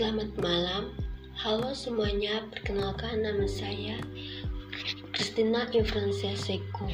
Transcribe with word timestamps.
Selamat 0.00 0.32
malam, 0.40 0.96
halo 1.36 1.76
semuanya, 1.76 2.40
perkenalkan 2.48 3.20
nama 3.20 3.44
saya 3.44 4.00
Christina 5.12 5.68
Infrancia 5.76 6.32
Seko. 6.40 6.88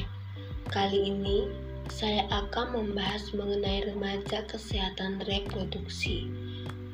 Kali 0.67 1.15
ini 1.15 1.47
saya 1.87 2.27
akan 2.27 2.75
membahas 2.75 3.31
mengenai 3.31 3.87
remaja 3.87 4.43
kesehatan 4.51 5.23
reproduksi. 5.23 6.27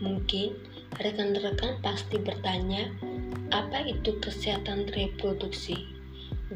Mungkin 0.05 0.53
rekan-rekan 1.01 1.81
pasti 1.81 2.21
bertanya, 2.21 2.93
apa 3.49 3.81
itu 3.81 4.13
kesehatan 4.21 4.93
reproduksi? 4.93 5.89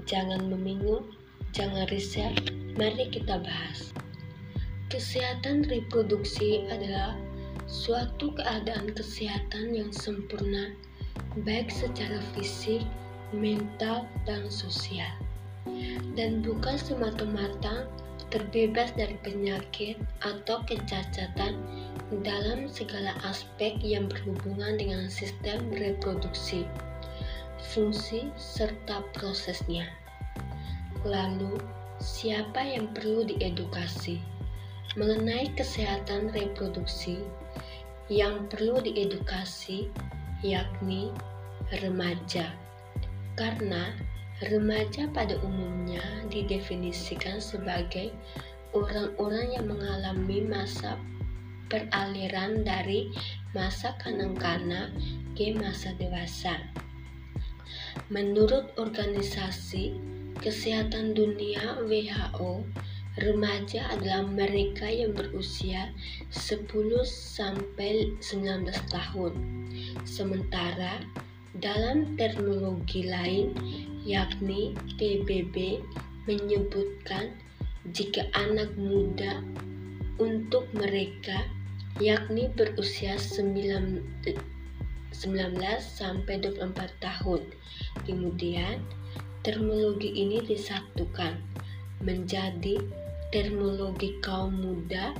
Jangan 0.05 0.53
membingung, 0.53 1.17
jangan 1.57 1.89
riset, 1.89 2.53
mari 2.77 3.09
kita 3.09 3.41
bahas. 3.41 3.89
Kesehatan 4.93 5.65
reproduksi 5.65 6.61
adalah 6.69 7.17
suatu 7.67 8.31
keadaan 8.31 8.95
kesehatan 8.95 9.75
yang 9.75 9.91
sempurna, 9.91 10.71
baik 11.43 11.67
secara 11.67 12.23
fisik, 12.31 12.87
mental, 13.35 14.07
dan 14.23 14.47
sosial, 14.47 15.11
dan 16.15 16.39
bukan 16.39 16.79
semata-mata 16.79 17.83
terbebas 18.31 18.91
dari 18.95 19.19
penyakit 19.23 19.99
atau 20.23 20.63
kecacatan 20.63 21.59
dalam 22.23 22.71
segala 22.71 23.15
aspek 23.27 23.75
yang 23.83 24.07
berhubungan 24.07 24.79
dengan 24.79 25.11
sistem 25.11 25.67
reproduksi, 25.75 26.63
fungsi, 27.75 28.31
serta 28.39 29.03
prosesnya. 29.11 29.91
Lalu, 31.03 31.59
siapa 31.99 32.63
yang 32.63 32.91
perlu 32.95 33.27
diedukasi 33.27 34.23
mengenai 34.95 35.51
kesehatan 35.55 36.31
reproduksi? 36.31 37.19
Yang 38.07 38.47
perlu 38.47 38.79
diedukasi 38.79 39.91
yakni 40.43 41.11
remaja. 41.83 42.55
Karena 43.37 43.93
remaja 44.47 45.09
pada 45.11 45.35
umumnya 45.43 46.01
didefinisikan 46.31 47.37
sebagai 47.43 48.15
orang-orang 48.73 49.53
yang 49.53 49.65
mengalami 49.67 50.45
masa 50.45 50.97
peraliran 51.67 52.63
dari 52.63 53.11
masa 53.51 53.95
kanak-kanak 53.99 54.95
ke 55.35 55.51
masa 55.57 55.91
dewasa. 55.99 56.55
Menurut 58.07 58.71
Organisasi 58.79 59.99
Kesehatan 60.39 61.17
Dunia 61.17 61.81
WHO, 61.83 62.63
Remaja 63.17 63.97
adalah 63.97 64.29
mereka 64.29 64.85
yang 64.85 65.17
berusia 65.17 65.89
10 66.29 66.69
sampai 67.09 68.13
19 68.21 68.69
tahun. 68.93 69.33
Sementara 70.05 71.01
dalam 71.57 72.13
terminologi 72.13 73.09
lain 73.09 73.57
yakni 74.05 74.77
PBB 75.01 75.81
menyebutkan 76.29 77.33
jika 77.89 78.21
anak 78.37 78.69
muda 78.77 79.41
untuk 80.21 80.69
mereka 80.77 81.41
yakni 81.97 82.53
berusia 82.53 83.17
9, 83.17 84.29
19 84.29 84.37
sampai 85.81 86.37
24 86.37 86.93
tahun. 87.01 87.41
Kemudian 88.05 88.85
terminologi 89.41 90.13
ini 90.13 90.37
disatukan 90.45 91.41
menjadi 92.05 93.06
terminologi 93.31 94.15
kaum 94.23 94.55
muda 94.55 95.11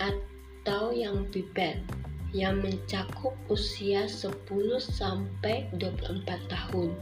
atau 0.00 0.96
yang 0.96 1.28
pipet 1.28 1.76
yang 2.30 2.62
mencakup 2.62 3.34
usia 3.50 4.06
10 4.06 4.46
sampai 4.78 5.66
24 5.74 6.22
tahun. 6.46 6.94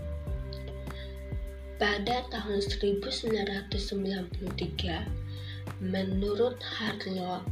Pada 1.78 2.26
tahun 2.32 2.58
1993, 2.58 3.70
menurut 5.78 6.58
Harlow, 6.58 7.46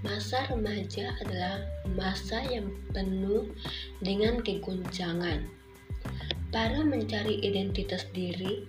masa 0.00 0.48
remaja 0.48 1.12
adalah 1.20 1.60
masa 1.92 2.40
yang 2.48 2.72
penuh 2.94 3.52
dengan 4.00 4.40
keguncangan. 4.40 5.44
Para 6.54 6.80
mencari 6.80 7.42
identitas 7.42 8.06
diri 8.16 8.64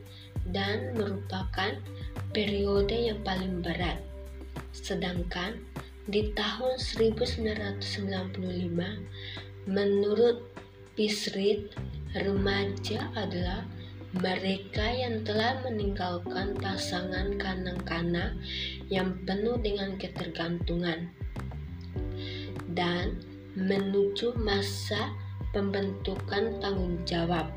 dan 0.51 0.91
merupakan 0.97 1.77
periode 2.33 2.93
yang 2.93 3.19
paling 3.25 3.61
berat. 3.61 4.01
Sedangkan 4.71 5.59
di 6.07 6.31
tahun 6.31 6.79
1995, 6.79 8.39
menurut 9.67 10.47
Pisrit, 10.97 11.69
remaja 12.17 13.11
adalah 13.13 13.61
mereka 14.17 14.87
yang 14.87 15.21
telah 15.21 15.61
meninggalkan 15.61 16.57
pasangan 16.57 17.37
kanak-kanak 17.37 18.33
yang 18.89 19.13
penuh 19.27 19.59
dengan 19.61 19.99
ketergantungan 19.99 21.11
dan 22.73 23.19
menuju 23.53 24.33
masa 24.41 25.13
pembentukan 25.51 26.57
tanggung 26.63 26.97
jawab. 27.05 27.51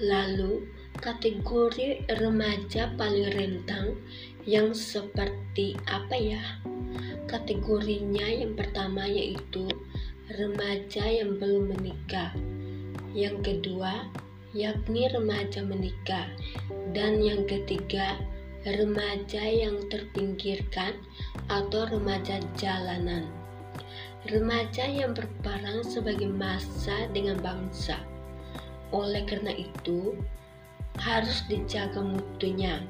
Lalu, 0.00 0.68
kategori 0.98 2.08
remaja 2.18 2.92
paling 2.96 3.28
rentang 3.32 3.96
yang 4.46 4.72
seperti 4.72 5.76
apa 5.90 6.16
ya? 6.16 6.42
Kategorinya 7.26 8.26
yang 8.26 8.54
pertama 8.54 9.04
yaitu 9.06 9.66
remaja 10.34 11.04
yang 11.06 11.36
belum 11.36 11.74
menikah. 11.76 12.30
Yang 13.16 13.36
kedua 13.42 14.06
yakni 14.56 15.04
remaja 15.12 15.60
menikah. 15.60 16.26
Dan 16.96 17.20
yang 17.20 17.44
ketiga 17.44 18.16
remaja 18.64 19.44
yang 19.46 19.86
terpinggirkan 19.92 20.96
atau 21.52 21.86
remaja 21.86 22.40
jalanan. 22.56 23.28
Remaja 24.26 24.90
yang 24.90 25.14
berperan 25.14 25.86
sebagai 25.86 26.26
masa 26.26 27.06
dengan 27.14 27.38
bangsa. 27.38 28.00
Oleh 28.90 29.22
karena 29.22 29.54
itu, 29.54 30.18
harus 31.00 31.44
dijaga 31.50 32.00
mutunya, 32.00 32.80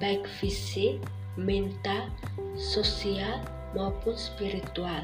baik 0.00 0.24
fisik, 0.40 1.00
mental, 1.36 2.08
sosial, 2.56 3.42
maupun 3.74 4.14
spiritual. 4.14 5.02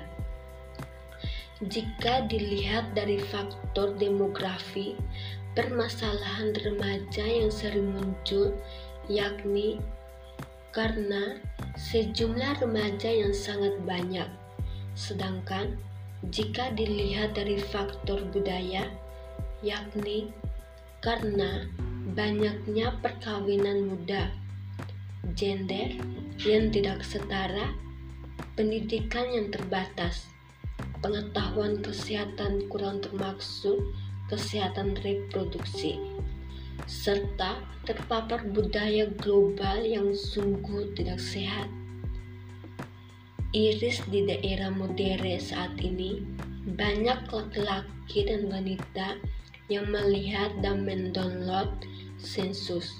Jika 1.61 2.25
dilihat 2.25 2.97
dari 2.97 3.21
faktor 3.21 3.93
demografi, 4.01 4.97
permasalahan 5.53 6.57
remaja 6.57 7.27
yang 7.27 7.53
sering 7.53 7.93
muncul 7.93 8.57
yakni 9.11 9.77
karena 10.71 11.37
sejumlah 11.77 12.65
remaja 12.65 13.11
yang 13.11 13.35
sangat 13.35 13.75
banyak. 13.85 14.31
Sedangkan 14.95 15.77
jika 16.33 16.73
dilihat 16.73 17.35
dari 17.35 17.59
faktor 17.59 18.25
budaya, 18.31 18.87
yakni 19.61 20.31
karena 21.05 21.67
banyaknya 22.13 22.95
perkawinan 23.01 23.91
muda, 23.91 24.31
gender 25.35 25.95
yang 26.43 26.73
tidak 26.75 27.05
setara, 27.07 27.75
pendidikan 28.57 29.31
yang 29.31 29.49
terbatas, 29.53 30.29
pengetahuan 31.01 31.81
kesehatan 31.81 32.67
kurang 32.69 33.01
termaksud 33.01 33.81
kesehatan 34.31 34.95
reproduksi, 35.03 35.99
serta 36.87 37.59
terpapar 37.83 38.47
budaya 38.47 39.11
global 39.19 39.83
yang 39.83 40.15
sungguh 40.15 40.95
tidak 40.95 41.19
sehat. 41.19 41.67
Iris 43.51 43.99
di 44.07 44.23
daerah 44.31 44.71
modern 44.71 45.43
saat 45.43 45.75
ini 45.83 46.23
banyak 46.79 47.27
laki-laki 47.27 48.23
dan 48.23 48.47
wanita 48.47 49.19
yang 49.71 49.87
melihat 49.89 50.51
dan 50.61 50.83
mendownload 50.83 51.71
sensus. 52.19 52.99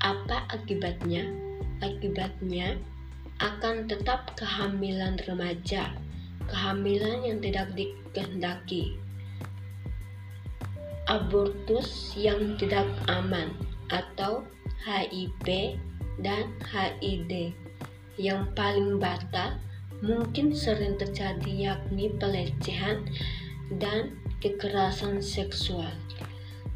Apa 0.00 0.48
akibatnya? 0.50 1.28
Akibatnya 1.84 2.80
akan 3.38 3.90
tetap 3.90 4.32
kehamilan 4.38 5.20
remaja, 5.28 5.92
kehamilan 6.48 7.26
yang 7.26 7.38
tidak 7.42 7.68
dikehendaki, 7.76 8.96
abortus 11.10 12.14
yang 12.14 12.54
tidak 12.56 12.86
aman, 13.10 13.52
atau 13.92 14.46
HIV 14.86 15.76
dan 16.22 16.54
HID. 16.64 17.52
Yang 18.16 18.42
paling 18.54 19.02
batal 19.02 19.58
mungkin 20.02 20.54
sering 20.54 20.98
terjadi 20.98 21.74
yakni 21.74 22.14
pelecehan 22.18 23.06
dan 23.82 24.21
kekerasan 24.42 25.22
seksual. 25.22 25.94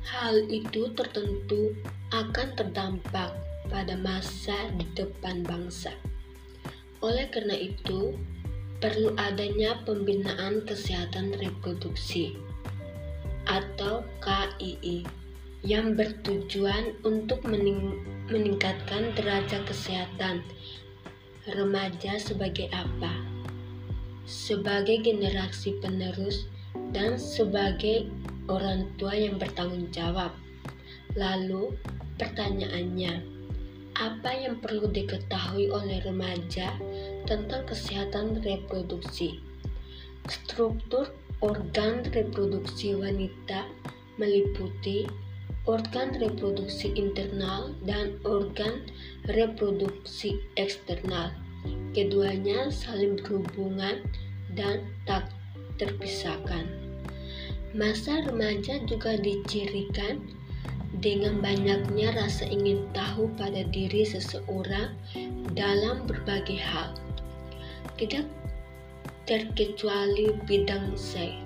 Hal 0.07 0.39
itu 0.47 0.87
tertentu 0.95 1.75
akan 2.15 2.55
terdampak 2.55 3.35
pada 3.67 3.99
masa 3.99 4.71
di 4.79 4.87
depan 4.95 5.43
bangsa. 5.43 5.91
Oleh 7.03 7.27
karena 7.27 7.59
itu, 7.59 8.15
perlu 8.79 9.11
adanya 9.19 9.83
pembinaan 9.83 10.63
kesehatan 10.63 11.35
reproduksi 11.43 12.39
atau 13.51 14.07
KII 14.23 15.03
yang 15.67 15.99
bertujuan 15.99 16.95
untuk 17.03 17.43
mening 17.43 17.99
meningkatkan 18.31 19.11
derajat 19.19 19.67
kesehatan 19.67 20.47
remaja 21.51 22.19
sebagai 22.23 22.71
apa? 22.71 23.11
Sebagai 24.27 25.03
generasi 25.03 25.79
penerus 25.79 26.51
dan 26.96 27.20
sebagai 27.20 28.08
orang 28.48 28.88
tua 28.96 29.12
yang 29.12 29.37
bertanggung 29.37 29.93
jawab. 29.93 30.32
Lalu, 31.12 31.76
pertanyaannya, 32.16 33.20
apa 34.00 34.31
yang 34.32 34.56
perlu 34.64 34.88
diketahui 34.88 35.69
oleh 35.69 36.00
remaja 36.08 36.72
tentang 37.28 37.69
kesehatan 37.69 38.40
reproduksi? 38.40 39.44
Struktur 40.25 41.12
organ 41.44 42.00
reproduksi 42.16 42.96
wanita 42.96 43.69
meliputi 44.16 45.04
organ 45.69 46.16
reproduksi 46.16 46.96
internal 46.96 47.76
dan 47.84 48.16
organ 48.25 48.88
reproduksi 49.28 50.40
eksternal. 50.56 51.28
Keduanya 51.93 52.72
saling 52.72 53.20
berhubungan 53.20 54.00
dan 54.56 54.81
tak 55.04 55.28
terpisahkan. 55.76 56.86
Masa 57.75 58.23
remaja 58.23 58.79
juga 58.87 59.19
dicirikan 59.19 60.23
dengan 61.03 61.43
banyaknya 61.43 62.15
rasa 62.15 62.47
ingin 62.47 62.87
tahu 62.95 63.27
pada 63.35 63.67
diri 63.69 64.07
seseorang 64.07 64.95
dalam 65.53 66.07
berbagai 66.07 66.63
hal, 66.63 66.95
tidak 67.99 68.25
terkecuali 69.27 70.31
bidang 70.47 70.95
seks. 70.95 71.43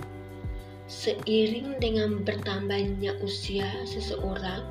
Seiring 0.90 1.78
dengan 1.78 2.26
bertambahnya 2.26 3.14
usia 3.22 3.70
seseorang, 3.86 4.66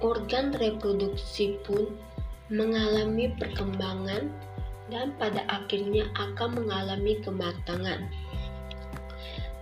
organ 0.00 0.56
reproduksi 0.56 1.60
pun 1.68 1.92
mengalami 2.48 3.28
perkembangan 3.36 4.32
dan 4.88 5.12
pada 5.20 5.44
akhirnya 5.48 6.08
akan 6.16 6.64
mengalami 6.64 7.20
kematangan. 7.20 8.08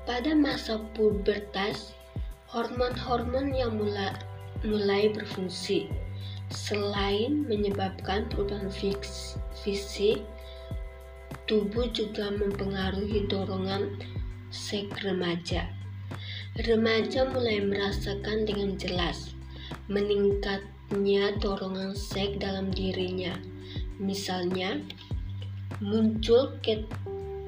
Pada 0.03 0.35
masa 0.35 0.83
pubertas, 0.99 1.95
hormon-hormon 2.51 3.55
yang 3.55 3.79
mulai, 3.79 4.11
mulai 4.67 5.15
berfungsi. 5.15 5.87
Selain 6.51 7.47
menyebabkan 7.47 8.27
perubahan 8.27 8.67
fisik, 9.63 10.27
tubuh 11.47 11.87
juga 11.95 12.35
mempengaruhi 12.35 13.31
dorongan 13.31 13.95
seks 14.51 15.07
remaja. 15.07 15.71
Remaja 16.67 17.23
mulai 17.31 17.63
merasakan 17.63 18.43
dengan 18.43 18.75
jelas 18.77 19.33
meningkatnya 19.87 21.39
dorongan 21.39 21.95
seks 21.95 22.43
dalam 22.43 22.75
dirinya. 22.75 23.39
Misalnya, 24.03 24.83
muncul 25.79 26.59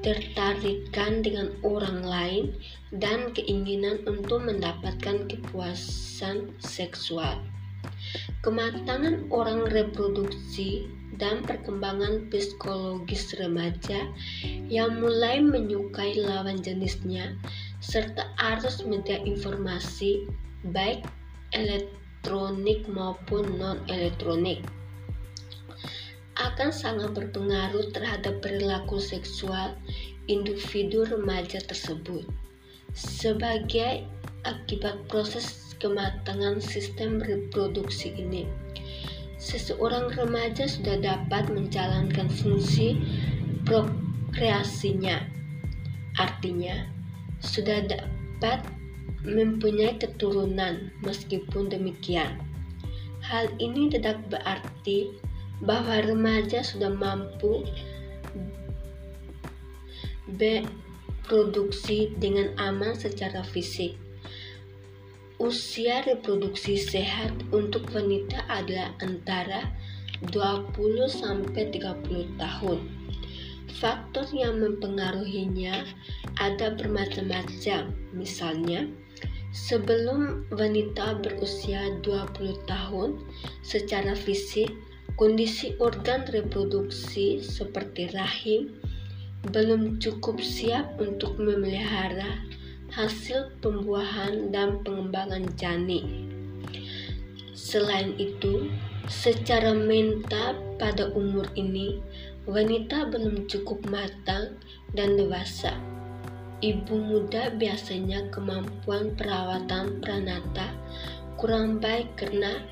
ketertarikan 0.05 1.25
dengan 1.25 1.49
orang 1.65 2.05
lain 2.05 2.45
dan 2.93 3.33
keinginan 3.33 4.05
untuk 4.05 4.45
mendapatkan 4.45 5.25
kepuasan 5.25 6.53
seksual. 6.61 7.41
Kematangan 8.45 9.25
orang 9.33 9.65
reproduksi 9.65 10.85
dan 11.17 11.41
perkembangan 11.41 12.29
psikologis 12.29 13.33
remaja 13.41 14.05
yang 14.69 15.01
mulai 15.01 15.41
menyukai 15.41 16.13
lawan 16.21 16.61
jenisnya 16.61 17.33
serta 17.81 18.29
arus 18.37 18.85
media 18.85 19.17
informasi 19.25 20.29
baik 20.69 21.01
elektronik 21.57 22.85
maupun 22.85 23.57
non-elektronik 23.57 24.61
akan 26.55 26.71
sangat 26.71 27.11
berpengaruh 27.11 27.91
terhadap 27.91 28.39
perilaku 28.39 28.95
seksual 28.95 29.75
individu 30.31 31.03
remaja 31.03 31.59
tersebut. 31.59 32.23
Sebagai 32.95 34.07
akibat 34.47 35.03
proses 35.11 35.75
kematangan 35.83 36.63
sistem 36.63 37.19
reproduksi 37.19 38.15
ini, 38.15 38.47
seseorang 39.35 40.15
remaja 40.15 40.63
sudah 40.63 40.95
dapat 41.03 41.51
menjalankan 41.51 42.31
fungsi 42.31 43.03
prokreasinya. 43.67 45.27
Artinya, 46.15 46.87
sudah 47.43 47.83
dapat 47.83 48.63
mempunyai 49.27 49.99
keturunan. 49.99 50.87
Meskipun 51.03 51.67
demikian, 51.67 52.39
hal 53.19 53.51
ini 53.59 53.91
tidak 53.91 54.23
berarti 54.31 55.11
bahwa 55.63 56.01
remaja 56.03 56.63
sudah 56.65 56.91
mampu 56.91 57.63
berproduksi 60.25 62.11
dengan 62.17 62.51
aman 62.57 62.97
secara 62.97 63.45
fisik. 63.45 63.95
Usia 65.35 65.99
reproduksi 66.07 66.79
sehat 66.79 67.35
untuk 67.51 67.91
wanita 67.91 68.39
adalah 68.47 68.95
antara 69.03 69.67
20 70.31 70.71
sampai 71.11 71.75
30 71.75 72.39
tahun. 72.39 72.79
Faktor 73.75 74.23
yang 74.31 74.63
mempengaruhinya 74.63 75.83
ada 76.39 76.71
bermacam-macam. 76.79 77.91
Misalnya, 78.15 78.87
sebelum 79.51 80.47
wanita 80.55 81.19
berusia 81.19 81.99
20 81.99 82.55
tahun, 82.63 83.19
secara 83.59 84.15
fisik 84.15 84.71
Kondisi 85.15 85.71
organ 85.79 86.27
reproduksi 86.27 87.39
seperti 87.39 88.11
rahim 88.11 88.67
belum 89.47 89.95
cukup 89.95 90.43
siap 90.43 90.99
untuk 90.99 91.39
memelihara 91.39 92.43
hasil 92.91 93.55
pembuahan 93.63 94.51
dan 94.51 94.83
pengembangan 94.83 95.47
janin. 95.55 96.27
Selain 97.55 98.11
itu, 98.19 98.67
secara 99.07 99.71
mental 99.71 100.59
pada 100.75 101.07
umur 101.15 101.47
ini, 101.55 102.03
wanita 102.43 103.07
belum 103.07 103.47
cukup 103.47 103.87
matang 103.87 104.59
dan 104.99 105.15
dewasa. 105.15 105.79
Ibu 106.59 106.91
muda 106.91 107.55
biasanya 107.55 108.27
kemampuan 108.35 109.15
perawatan 109.15 110.03
pranata 110.03 110.75
kurang 111.35 111.83
baik 111.83 112.15
karena 112.15 112.63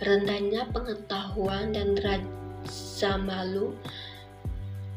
rendahnya 0.00 0.68
pengetahuan 0.72 1.72
dan 1.72 1.96
rasa 2.00 3.16
malu 3.16 3.72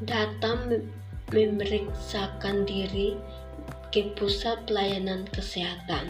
datang 0.03 0.83
memeriksakan 1.29 2.65
diri 2.65 3.15
ke 3.89 4.13
pusat 4.17 4.65
pelayanan 4.69 5.25
kesehatan. 5.33 6.09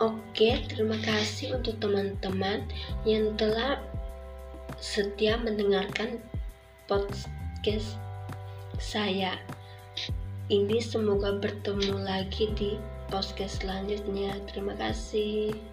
Oke, 0.00 0.64
terima 0.72 0.96
kasih 1.04 1.60
untuk 1.60 1.76
teman-teman 1.76 2.64
yang 3.04 3.36
telah 3.36 3.76
setia 4.80 5.36
mendengarkan 5.36 6.16
podcast 6.88 8.00
saya. 8.80 9.36
Ini 10.48 10.80
semoga 10.80 11.36
bertemu 11.36 12.00
lagi 12.00 12.48
di 12.56 12.80
podcast 13.12 13.60
selanjutnya. 13.60 14.34
Terima 14.48 14.72
kasih. 14.80 15.69